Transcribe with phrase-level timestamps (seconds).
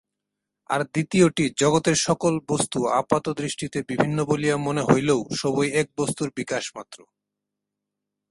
[0.69, 6.97] আর দ্বিতীয়টি জগতের সকল বস্তু আপাতদৃষ্টিতে বিভিন্ন বলিয়া মনে হইলেও সবই এক বস্তুর বিকাশমাত্র।